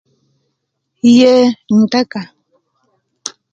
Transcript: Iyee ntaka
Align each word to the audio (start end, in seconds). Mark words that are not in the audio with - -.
Iyee 1.09 1.41
ntaka 1.77 2.21